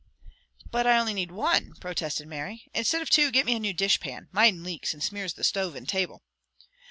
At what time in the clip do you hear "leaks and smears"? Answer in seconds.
4.63-5.35